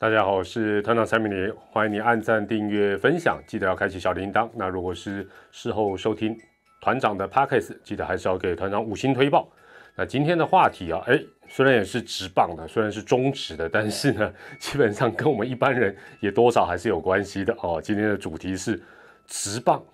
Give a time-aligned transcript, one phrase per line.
[0.00, 4.48] 大家好，我是团长蔡明林，欢迎你按赞、订阅、分享，记得要开启小铃铛。
[4.54, 6.34] 那如果是事后收听
[6.80, 9.46] 团长的 podcast，记得还是要给团长五星推报。
[9.94, 17.78] 那今天的话题啊，哎，虽然也是直棒的，虽然是中职的，但是呢，基本上跟我们一般人也多少还是有关系的哦。
[17.78, 18.82] 今天的主题是
[19.26, 19.84] 直棒，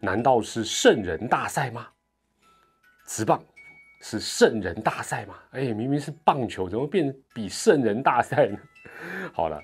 [0.00, 1.86] 难道是圣人大赛吗？
[3.06, 3.40] 直棒。
[4.06, 5.34] 是圣人大赛嘛？
[5.52, 8.58] 哎，明明是棒球，怎么变比圣人大赛呢？
[9.32, 9.58] 好了，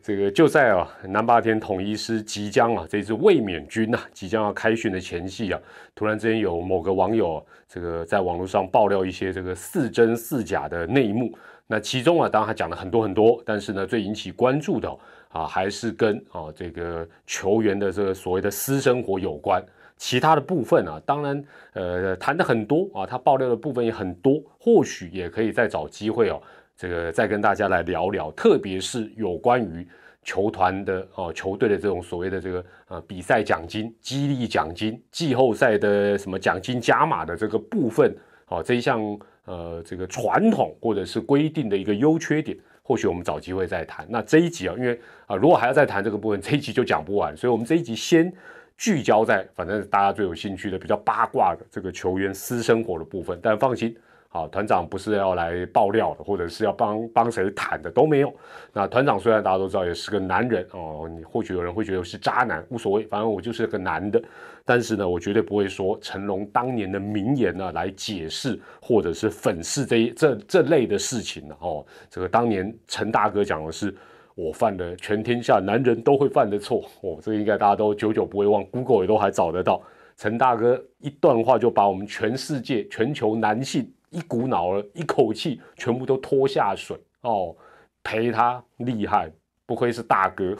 [0.00, 5.60] 这个就在啊南霸天统一师即将啊这支卫冕军呐即将要开训的前夕啊，
[5.92, 11.36] 突然之间有某个网友这个在网络上爆料一些这个似真似假的内幕。
[11.66, 14.88] 那其中啊，当然他讲了很多很多，但是呢，最引起关注的
[15.30, 19.60] 啊还是跟啊这个球员的这个所谓的私生活有关。
[20.00, 26.40] 其他的部分啊，当然，呃，谈的很多啊，他爆料的部分也很多，或许也可以再找机会哦，
[26.74, 29.86] 这个再跟大家来聊聊，特别是有关于
[30.22, 38.98] 球团的哦，球队的这种所谓的这个呃比赛奖金、激励奖金、季后赛的什么奖金加码的这个部分，哦，这一项
[39.44, 44.06] 呃这个传统或者是规定的一个优缺点，或许我们找机会再谈。
[44.08, 48.32] 那这一集啊，因为啊，如果还要再谈这个部分，这一集就讲不完，所以我们这一集先。
[48.80, 53.94] 聚焦在反正大家最有兴趣的比较八卦的这个球员私生活的部分，但放心，
[54.26, 58.34] 好团长不是要来爆料的，或者是要帮帮谁谈的都没有。
[58.72, 64.18] 那团长虽然大家都知道也是个男人哦，你或许有人会觉得是渣男，无所谓，反正我就是个男的。
[64.64, 71.84] 但是呢，我绝对不会说成龙当年的名言呢来解释或者是粉饰这这这类的事情的哦。
[72.08, 73.94] 这个当年陈大哥讲的是。
[74.40, 79.82] 我犯了全天下男人都会犯的错，哦，这个应该大家都久久不会忘，Google 也都还找得到。
[80.16, 87.54] 陈大哥一段话就把我们全世界、全球男性一股脑儿、一口气全部都拖下水哦，
[88.02, 89.30] 陪他厉害，
[89.66, 90.56] 不愧是大哥。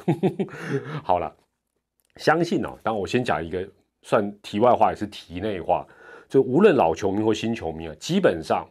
[1.03, 1.35] 好了，
[2.17, 3.67] 相信哦，当我先讲一个
[4.03, 5.87] 算题外话，也是题内话，
[6.29, 8.69] 就无论老球迷或新球迷啊，基本上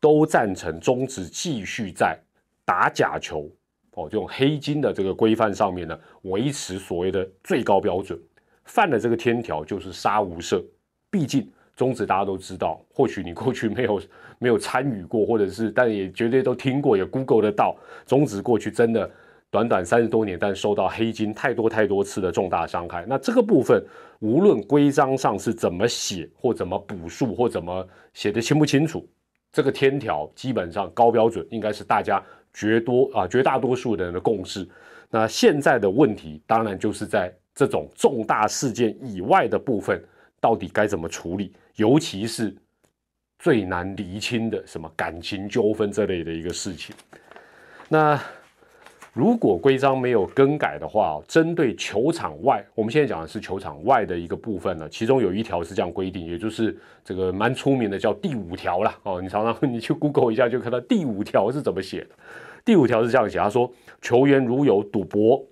[0.00, 2.18] 都赞成中止继续在
[2.64, 3.50] 打假球。
[3.94, 8.18] 哦，这种黑金的这个规范上面呢，维持所谓的最高标准，
[8.64, 10.62] 犯了这个天条就是杀无赦。
[11.10, 14.00] 毕竟中止大家都知道，或许你过去没有
[14.38, 17.76] 没有参与过，或者是但也绝对都听过，也 Google 得到。
[18.06, 19.10] 中止过去真的
[19.50, 23.04] 短短三十多年，但受到黑金太多太多次的重大伤害。
[23.08, 23.84] 那这个部分，
[24.20, 27.84] 无论规章上是怎么写，或怎么补述，或怎么
[28.14, 29.04] 写的清不清楚，
[29.50, 32.22] 这个天条基本上高标准，应该是大家。
[32.52, 34.68] 绝多啊，绝大多数人的共识。
[35.10, 40.02] 那现在的问题，当然就是在这种重大事件以外的部分，
[40.40, 41.52] 到底该怎么处理？
[41.76, 42.54] 尤其是
[43.38, 46.94] 最难厘清的什么感情纠纷这类的一个事情。
[47.88, 48.20] 那
[49.12, 58.96] 如果规章没有更改的话，针对球场外，我们现在讲的是球场外的一个部分呢，其中有一条是这样规定，也就是这个蛮出名的，叫第五条啦。
[59.02, 59.20] 哦。
[59.20, 62.10] 你常常 你去 Google 一下，就看到第五条是怎么写的。
[62.64, 63.68] 第五条是这样写，他说，
[64.00, 65.44] 球员如有赌博、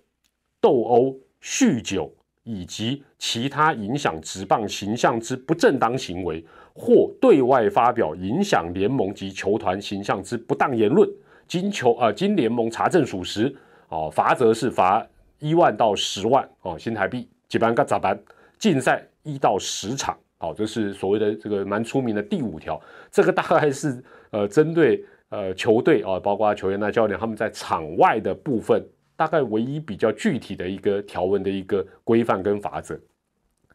[0.60, 2.14] 斗殴、酗酒
[2.44, 11.08] 以及其他影响职棒形象之不正当行为，或对外发表影响联盟及球团形象之不当言论。
[11.48, 13.52] 金球呃金联盟查证属实，
[13.88, 15.04] 哦，罚则是罚
[15.38, 18.16] 一万到十万哦新台币，几班个咋办？
[18.58, 22.78] 禁赛一到十场，哦，这是所谓的这个蛮出名的第五条。
[23.10, 28.84] 这个大概是呃针对呃球队啊，包括球员那教练他们在场外的部分，
[29.16, 33.00] 大概唯一比较具体的一个条文的一个规范跟法则。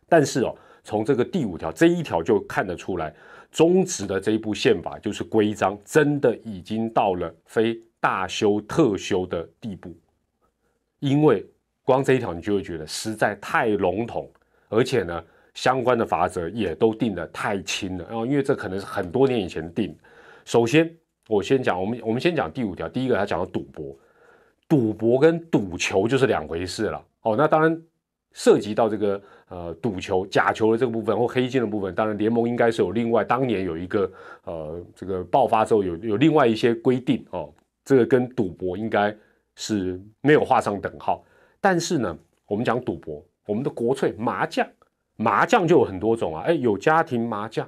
[0.08, 3.12] 但是哦，从这个第五条这一条就看得出来。
[3.54, 9.96] 中止的这一部宪法就是规章，真的已经到了非大修特修的地步，
[10.98, 11.46] 因为
[11.84, 14.28] 光这一条你就会觉得实在太笼统，
[14.70, 18.06] 而且呢，相关的法则也都定得太轻了。
[18.06, 19.96] 然后，因为这可能是很多年以前定。
[20.46, 20.92] 首先，
[21.28, 23.96] 我先讲，我们我们先讲第五条，第一个他讲到赌博，
[24.68, 27.06] 赌博跟赌球就是两回事了。
[27.22, 27.80] 哦，那当然。
[28.34, 34.12] 涉及到这个呃赌球假球的这个部分或黑金的部分，当然联盟应该是有另外当年有一个
[34.44, 37.54] 呃这个爆发之后有有另外一些规定哦，
[37.86, 39.16] 这个跟赌博应该
[39.56, 41.24] 是没有画上等号。
[41.62, 44.68] 但是呢，我们讲赌博，我们的国粹麻将，
[45.16, 47.66] 麻将就有很多种啊，哎，有家庭麻将，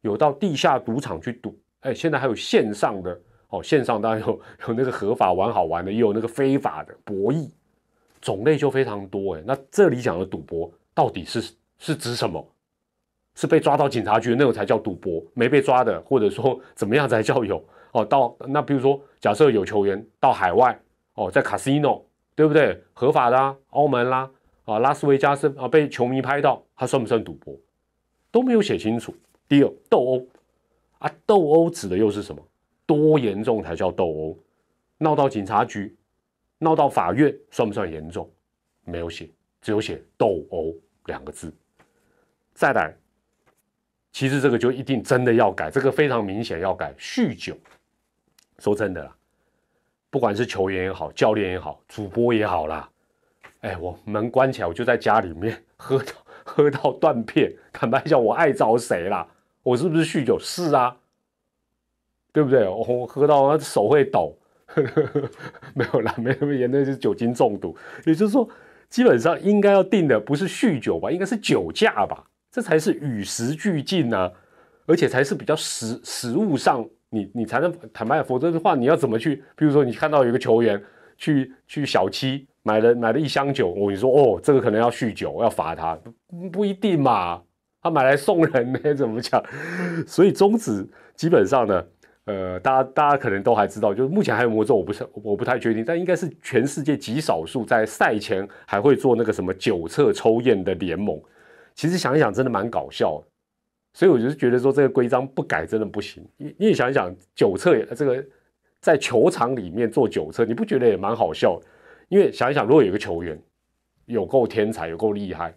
[0.00, 3.18] 有到地下赌场去赌，哎，现在还有线上的
[3.50, 7.48] 哦，线上当然有有那个合法玩好玩的，也有那个非法的博弈。
[8.22, 12.42] 种类就非常多哎，那这里讲的赌博到底是是指什么？
[13.34, 17.62] 是被抓到警察局那种才叫赌博，没被抓的，或者说 怎么样才叫有？
[17.92, 20.78] 哦，到那比如说，假设有球员到海外
[21.14, 22.02] 哦，在 casino
[22.34, 22.82] 对不对？
[22.94, 24.30] 合法的啊，澳门啦，
[24.64, 27.54] 啊，拉斯维加斯啊，被球迷拍到，他算不算赌博？
[28.30, 29.14] 都没有写清楚。
[29.46, 30.26] 第二，斗殴
[30.98, 32.42] 啊，斗殴指的又是什么？
[32.86, 34.38] 多严重才叫斗殴？
[34.98, 35.94] 闹到警察局，
[36.62, 38.30] 闹到法院，算不算严重？
[38.84, 39.28] 没有写，
[39.60, 40.74] 只有写斗殴
[41.06, 41.52] 两个字。
[42.54, 42.94] 再来。
[44.14, 46.92] 其实这个就一定真的要改，这个非常明显要改。
[46.98, 47.56] 酗酒，
[48.58, 49.16] 说真的啦，
[50.10, 52.86] 不管是球员也好，教练也好，主播也好啦，
[53.62, 56.12] 哎，我门关起来，我就在家里面喝到
[56.44, 57.50] 喝到断片。
[57.72, 59.26] 坦白讲，我爱找谁啦？
[59.62, 60.38] 我是不是酗酒？
[60.38, 60.94] 是啊，
[62.34, 62.68] 对不对？
[62.68, 64.36] 我喝到手会抖，
[65.74, 67.76] 没有啦，没那么严重，是酒精中毒。
[68.04, 68.48] 也就是说，
[68.88, 72.24] 基本上应该要定的不是酗酒吧，应该是酒驾吧。
[72.50, 74.30] 这才是与时俱进呢，
[74.86, 79.36] 而且才是比较实实物上，你你才能坦白，否则的话，你要怎么去？
[79.56, 80.82] 比如说，你看到有一个球员
[81.16, 85.98] 去去小七买了买了一箱酒，我你说哦，这个可能要酗酒，要罚他，
[86.52, 87.40] 不一定嘛，
[87.80, 89.42] 他买来送人呢，怎么讲？
[90.06, 90.86] 所以中指
[91.16, 91.82] 基本上呢，
[92.26, 101.20] 呃，大家大家可能都还知道，就是目前还有魔咒，我不是我不太确定，但应该是全世界极少数在赛前还会做那个什么酒测抽验的联盟。
[101.74, 103.20] 其实想一想，真的蛮搞笑，
[103.94, 106.24] 所以我就是觉得说这个规章不改真的不行。
[106.36, 108.24] 你你想一想，酒测这个
[108.80, 111.58] 在球场里面做酒测，你不觉得也蛮好笑？
[112.08, 113.40] 因为想一想，如果有个球员
[114.04, 115.52] 有够天才，有够厉害，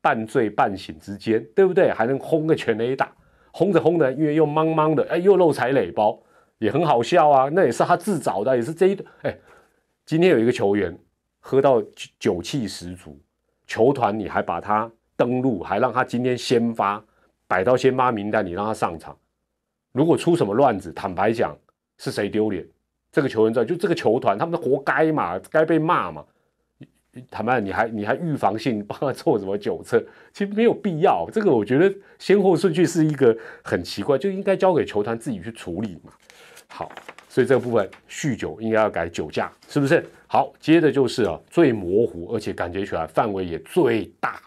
[0.00, 1.90] 半醉半醒之间，对不对？
[1.90, 3.12] 还能轰个全垒打，
[3.58, 6.16] 轰着轰着，因为又茫茫的，哎，又漏财垒包，
[6.58, 7.48] 也很好笑啊。
[7.52, 9.36] 那也是他自找的，也是这一哎，
[10.06, 10.96] 今天有一个球员
[11.40, 11.82] 喝到
[12.20, 13.18] 酒气十足，
[13.66, 14.88] 球团你还把他。
[15.16, 17.04] 登录还让他今天先发，
[17.48, 19.18] 摆到先发名单，你让他上场。
[19.90, 21.58] 如果出什么乱子，坦白讲，
[21.96, 22.64] 是谁丢脸？
[23.10, 26.24] 这个球员在，就这个球团，他们活该嘛，该被骂嘛。
[27.30, 30.02] 坦白，你还你还预防性帮他做什么酒测？
[30.32, 31.28] 其实没有必要。
[31.32, 36.12] 这个我觉得先后顺序是一个很奇怪，就应该交给球团自己去处理嘛。
[36.68, 36.92] 好，
[37.28, 40.04] 所以这个部分酗酒应该要改酒驾，是不是？
[40.26, 44.40] 好，接着就是啊，最模糊，而且感觉起来范围也最大。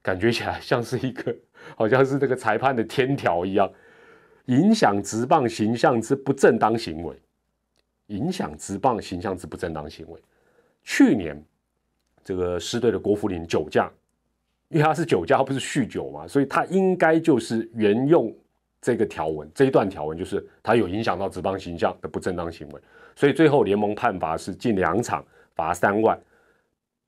[0.00, 1.34] 感觉起来像是一个，
[1.76, 3.70] 好像是这个裁判的天条一样，
[4.46, 7.14] 影响职棒形象之不正当行为，
[8.06, 10.18] 影响职棒形象之不正当行为。
[10.82, 11.40] 去年
[12.28, 13.90] 这个师队的郭富林酒驾，
[14.68, 18.30] 因为他是酒驾，他不是酗酒嘛，所以他应该就是沿用
[18.82, 22.80] 这个条文，这一段条文就是他有影响到职棒形象的不正当行为，
[23.16, 26.20] 所以最后联盟判罚是进两场罚三万，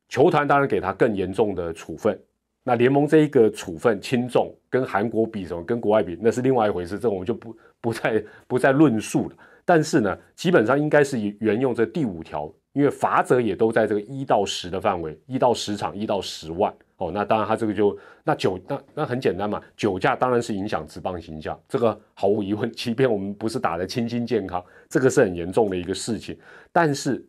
[0.09, 2.19] 球团当然给他更严重的处分。
[2.63, 9.37] 那联盟这一个处分轻重，跟韩国比什么，跟国外比，那是另外一回事，这我们就不不再不再论述了。
[9.67, 16.73] 但是呢，基本上应该是沿用这第五条，因为罚则也都在这个一到十的范围，一到十场，一到十万。
[16.97, 22.71] 哦，那当然他这个就那酒那那很简单嘛，酒驾当然是影响职棒形象，这个毫无疑问。
[22.73, 26.39] 即便我们不是打的清新健康，这个是很严重的一个事情。
[26.73, 27.27] 但是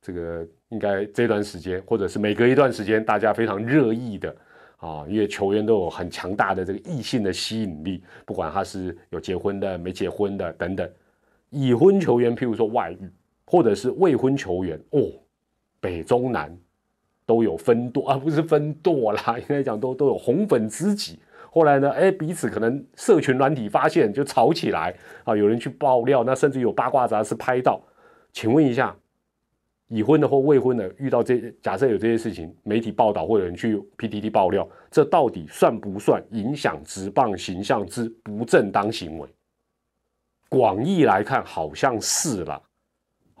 [0.00, 0.46] 这个。
[0.72, 4.34] 应该这段时间，或者是每隔一段时间，大家非常热议的
[4.78, 10.90] 啊，因为球员都有很强大的这个异性的吸引力，不管他是有结婚的、没结婚的等等，
[11.50, 13.12] 已婚球员，譬如说外遇，
[13.52, 15.12] 或者是未婚球员哦，
[15.78, 16.56] 北中南
[17.26, 21.18] 都有分舵，而不是分舵啦， 应该讲都都有红粉知己。
[21.50, 27.78] 后来呢，哎，彼此可能社群软体发现就吵起来啊，有人去爆料，那甚至有八卦杂志拍到，
[28.32, 28.96] 请问一下。
[29.88, 39.28] 已婚的或未婚的遇到这假设有这些事情，媒体报道或有人去 PTT 爆料，这到底算不算影响职棒形象之不正当行为？
[40.48, 42.62] 广义来看，好像是了。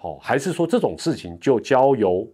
[0.02, 2.28] 哦，还是说这种事情就交由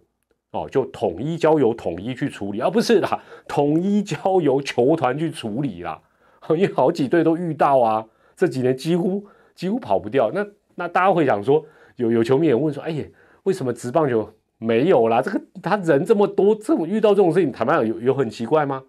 [0.51, 6.01] 哦，就统一交由统一去处理，而不是啦，统一交由球团去处理啦。
[6.49, 10.31] 因为好几队都遇到啊，这几年几乎几乎跑不掉。
[10.31, 10.45] 那
[10.75, 11.63] 那大家会想说，
[11.95, 13.05] 有有球迷也问说，哎呀。
[13.43, 15.21] 为什么直棒球没有啦？
[15.21, 18.83] 这个他人这么多，这种遇到这种事情，坦白讲有有很奇怪吗？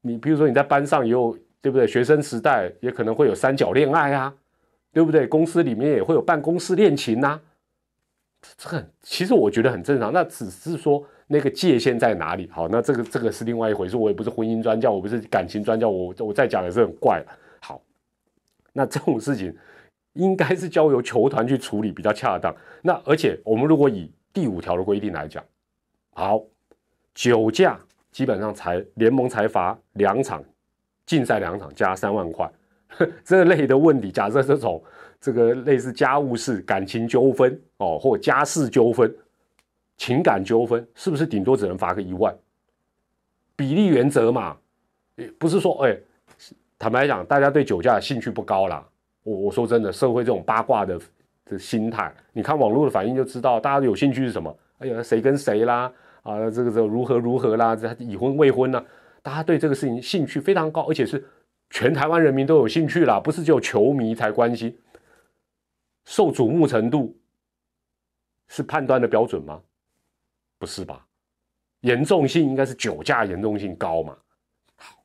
[0.00, 1.86] 你比如说你在班上也有，对不对？
[1.86, 4.32] 学生时代也可能会有三角恋爱啊，
[4.92, 5.26] 对不对？
[5.26, 7.38] 公司里面也会有办公室恋情呐，
[8.56, 10.12] 这很其实我觉得很正常。
[10.12, 12.48] 那只是说那个界限在哪里？
[12.50, 13.96] 好，那这个这个是另外一回事。
[13.96, 17.26] 我也不是婚姻专家，我不是感情专家，我我再讲也是很怪了
[17.60, 17.82] 好，
[18.72, 19.54] 那这种事情。
[20.14, 22.52] 应该是交由球团去处理比较恰当。
[22.82, 25.44] 那而且我们如果以第五条的规定来讲，
[26.12, 26.42] 好，
[27.14, 27.78] 酒驾
[28.10, 30.42] 基本上才联盟才罚两场，
[31.06, 32.50] 禁赛两场加三万块。
[33.22, 34.82] 这类的问题，假设这种
[35.20, 39.12] 这个类似家务事、感情纠纷哦，或家事纠纷，
[39.96, 42.34] 情感纠纷，是不是顶多只能罚个一万？
[43.56, 44.56] 比例原则嘛，
[45.16, 45.98] 也不是说哎，
[46.78, 48.86] 坦白讲，大家对酒驾兴趣不高啦。
[49.24, 51.00] 我我说真的，社会这种八卦的
[51.44, 54.56] 的心态，你看网络的反应就知道，大家有兴趣是什么？
[54.78, 55.92] 哎呀，谁跟谁啦？
[56.22, 57.74] 啊，这个这如何如何啦？
[57.74, 58.82] 这已婚未婚呢？
[59.20, 61.22] 大家对这个事情兴趣非常高，而且是
[61.70, 64.74] 全台湾人民都有兴趣啦，不是只有球迷才关心。
[66.08, 67.14] 受瞩目程度
[68.46, 69.60] 是判断的标准吗？
[70.58, 71.06] 不是吧？
[71.82, 74.16] 严重性应该是酒驾严重性高嘛？
[74.76, 74.96] 好，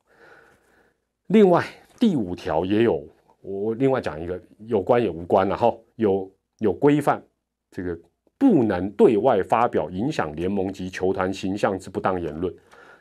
[1.26, 1.62] 另外
[2.00, 3.06] 第五条也有，
[3.42, 7.22] 我另外讲一个有关也无关了哈，有有规范
[7.70, 7.96] 这个
[8.38, 12.52] 不能对外发表影响联盟及球团形象之不当言论。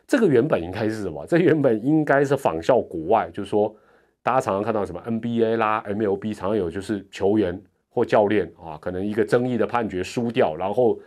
[0.05, 1.25] 这个原本应该是什么？
[1.25, 3.73] 这原本应该是仿效国外，就是说
[4.21, 7.59] 大家常常看到什么 NBA 啦、MLB，常常有就是球员
[7.93, 10.99] 或教练啊，可能一个争议的判决输掉，然后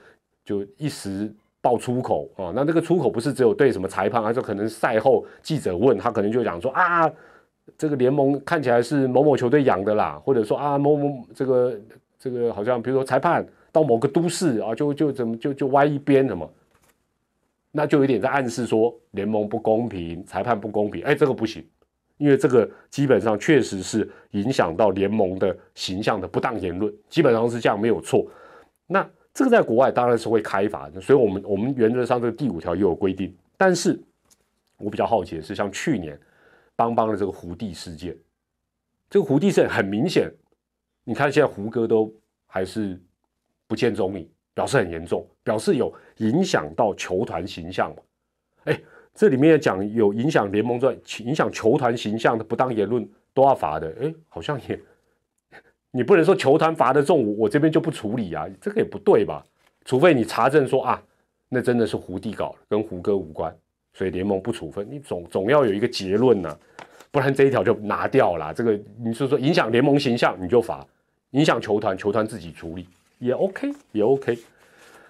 [0.45, 1.31] 就一时。
[1.63, 2.53] 爆粗口啊！
[2.55, 7.11] 那这个粗口不是只有对什么裁判，而是可能赛后记者问他，可能就讲说啊，
[7.77, 11.77] 这个联盟看起来是某某球队养的啦，或者说啊某某这个
[12.21, 16.49] 这个好像比如说裁判到某个都市啊，就就怎么就就歪一边什么，
[17.73, 21.03] 那就有点在暗示说联盟不公平，裁判不公平。
[21.03, 21.67] 哎，这个不行，
[22.19, 28.27] 因为这个基本上确实是影响到联盟的形象的不当言论，基本上是这样没有错。
[28.87, 29.09] 那。
[29.37, 33.37] 这个在国外当然是会开罚的，所以我们我们原则上这个第五条也有规定。
[33.59, 34.01] 但是
[34.79, 36.19] 我比较好奇的是，像去年
[36.75, 38.17] 邦邦的这个胡地事件，
[39.11, 40.33] 这个胡地事件很明显，
[41.05, 42.11] 你看现在胡歌都
[42.47, 42.99] 还是
[43.67, 48.03] 不见踪影，表示很严重，表示有影响到球团形象嘛？
[48.65, 48.81] 哎，
[49.17, 50.95] 这里面讲有影响联盟在
[51.25, 54.79] 影响球团形象的不当言论都要罚的，哎，好像也。
[55.91, 59.43] 你不能说球团罚的重，我这边就不处理啊，这个也不对吧？
[59.87, 61.03] 除非你查证说啊，
[61.49, 63.57] 那真的是胡弟搞，跟胡歌无关，
[63.95, 64.87] 所以联盟不处分。
[64.91, 66.59] 你总总要有一个结论呢，
[67.11, 68.53] 不然这一条就拿掉了。
[68.53, 70.87] 这个你是说影响联盟形象，你就罚；
[71.31, 72.87] 影响球团，球团自己处理
[73.19, 74.39] 也 OK，也 OK。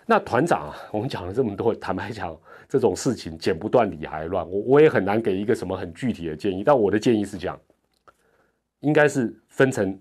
[0.06, 2.36] 那团长啊，我们讲了这么多，坦白讲，
[2.68, 6.64] 这种事情剪不断理还乱，我我也很难给一个什么很具体的建议。
[6.64, 7.60] 但我的建议是这样，
[8.80, 9.98] 应该是分成。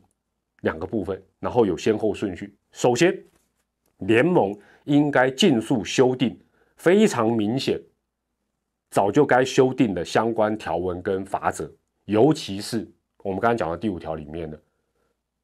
[0.61, 2.55] 两个部分，然后有先后顺序。
[2.71, 3.15] 首先，
[3.99, 6.35] 联盟应该尽速修订
[6.75, 7.79] 非常明显、
[8.89, 11.71] 早就该修订的相关条文跟法则，
[12.05, 14.59] 尤其是我们刚才讲的第五条里面的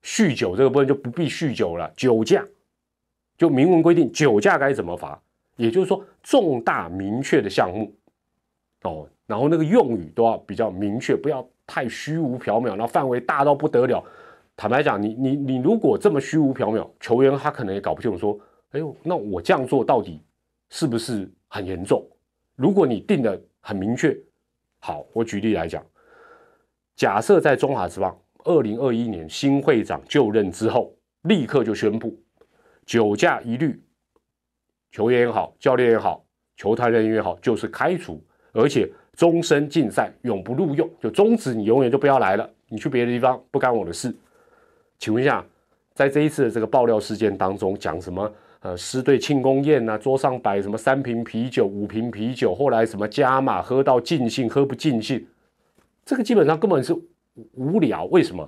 [0.01, 2.43] 酗酒这个部分就不必酗酒了，酒驾
[3.37, 5.21] 就明文规定酒驾该怎么罚，
[5.62, 7.94] 也就是说重大明确的项目
[8.82, 14.03] 哦，然后那个用语都要比较明确，不要太虚无缥缈，然后范围大到不得了。
[14.58, 18.18] 坦白讲，你你你如果这么虚无缥缈，球员他可能也搞不清楚。
[18.18, 18.39] 说，
[18.72, 20.20] 哎呦，那我这样做到底
[20.72, 22.03] 是不是很严重？
[22.56, 24.18] 如果你定的很明确，
[24.80, 25.86] 好，我举例来讲，
[26.96, 30.91] 假设在中华职棒二零二一年新会长就任之后，
[31.22, 32.20] 立刻就宣布
[32.84, 33.80] 酒驾一律，
[34.91, 36.24] 球员也好，教练也好，
[36.57, 38.21] 球团人员也好，就是开除，
[38.51, 44.13] 而且终身禁赛，永不录用，就终止，你永远就不要来了，你去别的地方，不干我的事。
[45.00, 45.43] 请问一下，
[45.93, 48.31] 在这一次的这个爆料事件当中，讲什么？
[48.60, 55.25] 呃，师队庆功宴呐，桌上摆什么三瓶啤酒、五瓶啤酒，后来什么加码喝到尽兴，喝不尽兴，
[56.05, 56.95] 这个基本上根本是
[57.53, 58.05] 无聊。
[58.05, 58.48] 为什么？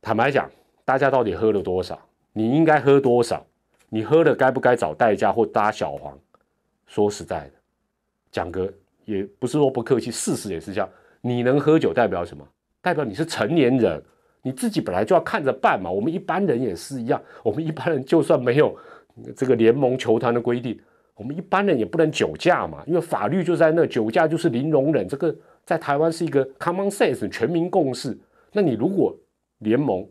[0.00, 0.48] 坦白讲，
[0.84, 1.98] 大家到底喝了多少？
[2.32, 3.44] 你应该喝多少？
[3.88, 6.18] 你喝了该不该找代驾或搭小黄？
[6.86, 7.52] 说实在的，
[8.30, 8.72] 蒋哥
[9.04, 10.88] 也不是说不客气，事实也是这样。
[11.20, 12.46] 你能喝酒代表什么？
[12.80, 14.02] 代表你是成年人。
[14.40, 17.20] 你自己本来就要看着办嘛，我们一般人也是一样。
[17.42, 18.74] 我们一般人就算没有
[19.36, 20.80] 这个联盟球团的规定，
[21.16, 25.06] 我们一般人也不能酒驾嘛，因为法律就在那，酒驾就是零容忍。
[25.08, 25.34] 这个
[25.66, 28.16] 在台湾是一个 common sense 全民共识。
[28.52, 29.14] 那你如果
[29.58, 30.08] 联盟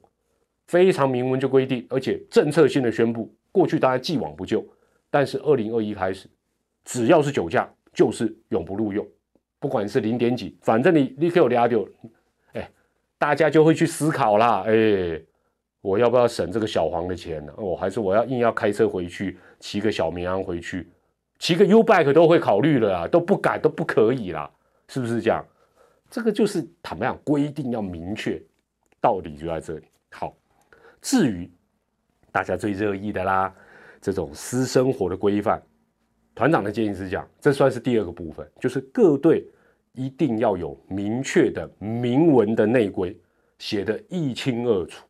[0.67, 4.63] 非常明文就规定，而且政策性的宣布，过去当然既往不咎，
[5.09, 6.29] 但是二零二一开始，
[6.85, 9.03] 只要是酒驾就是永不录用，
[9.57, 11.89] 不管是零点几，反正你立刻有俩丢。
[13.19, 15.19] 大家就会去思考啦，哎，
[15.81, 17.53] 我要不要省这个小黄的钱呢？
[17.57, 20.87] 哦，还是我要硬要开车回去，骑个小绵羊回去，
[21.39, 24.47] 骑个 U bike 都会考虑了啊，都不敢，都不可以啦，
[24.87, 25.43] 是不是这样？
[26.11, 28.39] 这个就是坦白讲，规定要明确，
[29.01, 29.87] 道理就在这里。
[30.11, 30.37] 好，
[31.01, 31.49] 至于
[32.37, 33.51] 大家最热议的啦，
[33.99, 35.59] 这种私生活的规范，
[36.35, 39.43] 团长的建议是讲，这算是第二个部分，就是各队。
[39.93, 43.19] 一定要有明确的明文的内规，
[43.57, 45.03] 写的一清二楚。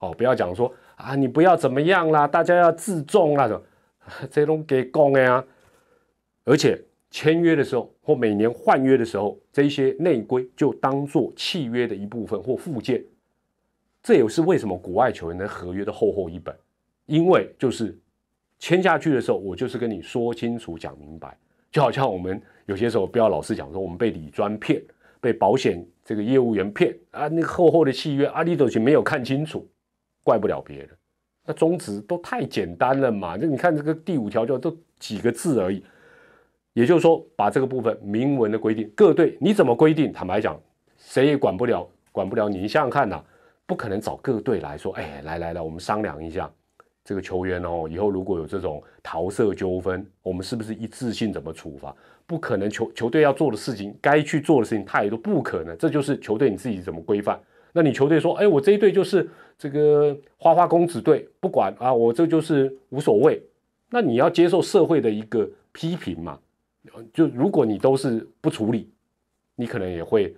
[0.00, 3.48] 哦，不要讲说啊，你不要怎么样啦，大家要自重啦。
[4.28, 5.44] 这种给讲的啊。
[6.44, 13.00] 而且签约的时候或每年换约的时候，这些内规就当做契约的一部分或附件。
[14.04, 16.54] 这也是为什么国外球员的合约的厚厚一本，
[17.06, 17.98] 因为就是
[18.58, 21.34] 签下去的时候，我就是跟你说清楚、讲明白。
[21.72, 24.80] 就好像我们有些时候不要老是讲说我们被理专骗，
[25.22, 29.66] 被保险这个业务员骗啊，那个厚厚的契约，阿里都去没有看清楚，
[30.22, 30.90] 怪不了别人。
[31.46, 33.38] 那宗旨都太简单了嘛？
[33.40, 35.82] 那你看这个第五条就都几个字而已，
[36.74, 40.12] 也就是说把这个部分明文的规定，各队你怎么规定？
[40.12, 40.60] 坦白讲，
[40.98, 42.58] 谁也管不了，管不了你。
[42.58, 43.24] 你想想看呐，
[43.66, 46.50] 不可能找各队来说，哎，来来来，我们商量一下。
[47.04, 51.94] 这个球员哦，以后如果有这种桃色纠纷，我们是不是一致性怎么处罚？
[52.26, 55.76] 不可能，球球队要做的事情，该去做的事情太多，不可能。
[55.76, 57.38] 这就是球队你自己怎么规范。
[57.72, 59.28] 那你球队说，哎，我这一队就是
[59.58, 63.42] 这个花花公子队，不管啊，我这就是无所谓。
[63.90, 66.38] 那你要接受社会的一个批评嘛？
[67.12, 68.90] 就如果你都是不处理，
[69.56, 70.34] 你可能也会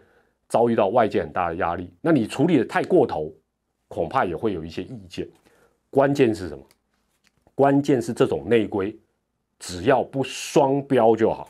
[0.48, 1.92] 遭遇到外界很大的压力。
[2.00, 3.32] 那你处理的太过头，
[3.88, 5.28] 恐怕也会有一些意见。
[5.90, 6.64] 关键是什么？
[7.54, 8.94] 关键是这种内规，
[9.58, 11.48] 只要不双标就好。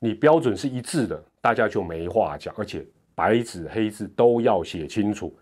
[0.00, 5.36] 你标准是一致的，大家就没话讲，而且白纸黑字都要写清楚，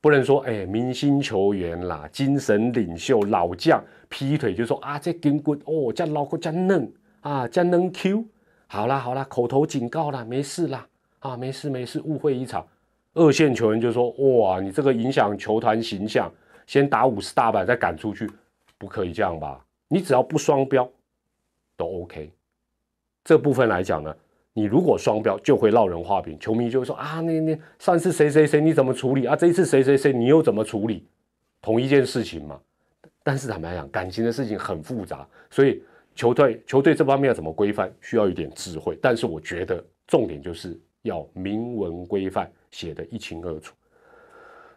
[0.00, 8.24] 不能说哎，明星球员啦，精神领袖老将劈腿就说啊，这根骨哦，这老骨这嫩啊，这嫩 Q，
[8.66, 10.86] 好啦好啦，口头警告啦，没事啦，
[11.20, 12.66] 啊，没事没事，误会一场。
[13.14, 16.30] 二线球员就说哇，你这个影响球团形象。
[16.66, 18.30] 先打五十大板再赶出去，
[18.76, 19.64] 不可以这样吧？
[19.88, 20.86] 你只要不双标，
[21.78, 22.30] 都 OK。
[23.24, 24.14] 这部分来讲呢，
[24.52, 29.34] 你如果双标，就会落人话柄，球迷就会说啊，那那上次谁谁谁你怎么处理啊？
[29.34, 31.06] 这一次谁谁谁你又怎么处理？
[31.62, 32.60] 同一件事情嘛。
[33.22, 35.82] 但是坦白讲，感情的事情很复杂，所以
[36.14, 38.94] 球队球队这方面要怎么规范，需要一点智慧。
[39.00, 43.74] 但是我觉得重点就是要明文规范，写得一清二楚。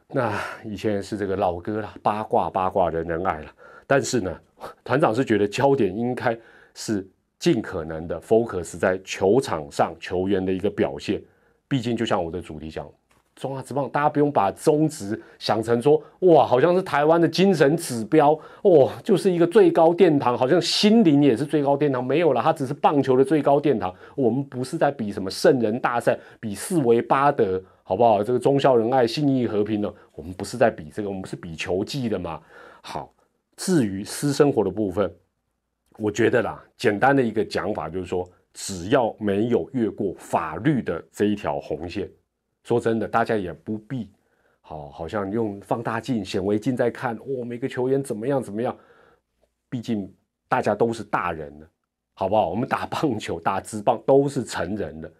[0.07, 3.51] 那以前是这个老歌了，八卦八卦人人爱了。
[3.85, 4.41] 但是呢，
[4.83, 6.37] 团长是觉得焦点应该
[6.73, 7.07] 是
[7.39, 11.21] 尽可能的 focus 在球场上球员的一个表现。
[11.67, 12.89] 毕竟就像我的主题讲，
[13.35, 22.03] 中华职棒大家不用把中职想成说哇，好像是台湾的精神指标哦，就是一个最高殿堂，好像心灵也是最高殿堂。
[22.03, 23.93] 没有了，它只是棒球的最高殿堂。
[24.15, 27.61] 我们不是在比什么圣人大赛，比四维八德。
[27.83, 28.23] 好不好？
[28.23, 29.93] 这个忠孝仁爱、信义和平呢？
[30.15, 32.39] 我们不是在比这个，我们是比球技的嘛。
[32.81, 33.11] 好，
[33.57, 35.13] 至于私生活的部分，
[35.97, 42.09] 我觉得啦，简单的一个讲法就是说，只要没有越过法律的这一条红线，
[42.63, 44.09] 说真的，大家也不必
[44.61, 48.75] 好，好像用放大镜、显微镜在看，哦，每个球员怎么样怎么样。
[49.69, 50.13] 毕竟
[50.47, 51.67] 大家都是大人了，
[52.13, 52.49] 好不好？
[52.49, 55.11] 我们打棒球、打直棒都是成人的。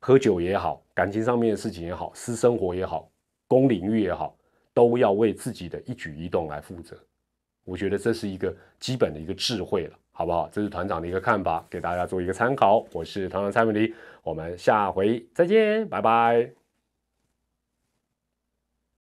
[0.00, 3.10] 喝酒也好，感情上面的事情也好，私生活也好，
[3.48, 4.36] 公领域也好，
[4.72, 6.96] 都要为自己的一举一动来负责。
[7.64, 10.48] 我觉得这是一个基本的一个智慧了，好不好？
[10.52, 12.86] 这是团长的一个看法，给大家做一个参考。
[12.92, 16.57] 我是团长蔡文黎，我们下回再见，拜拜。